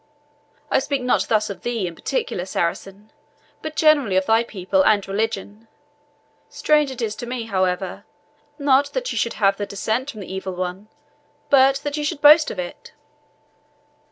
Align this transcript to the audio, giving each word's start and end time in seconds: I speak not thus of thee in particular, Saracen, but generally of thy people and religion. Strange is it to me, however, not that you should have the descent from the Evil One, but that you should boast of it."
I 0.71 0.79
speak 0.79 1.03
not 1.03 1.27
thus 1.27 1.51
of 1.51 1.61
thee 1.61 1.85
in 1.85 1.93
particular, 1.93 2.45
Saracen, 2.47 3.11
but 3.61 3.75
generally 3.75 4.15
of 4.15 4.25
thy 4.25 4.43
people 4.43 4.83
and 4.83 5.07
religion. 5.07 5.67
Strange 6.49 6.89
is 6.99 7.13
it 7.13 7.19
to 7.19 7.27
me, 7.27 7.43
however, 7.43 8.03
not 8.57 8.93
that 8.93 9.11
you 9.11 9.17
should 9.19 9.33
have 9.33 9.57
the 9.57 9.67
descent 9.67 10.09
from 10.09 10.21
the 10.21 10.33
Evil 10.33 10.53
One, 10.55 10.87
but 11.51 11.75
that 11.83 11.97
you 11.97 12.03
should 12.03 12.19
boast 12.19 12.49
of 12.49 12.57
it." 12.57 12.93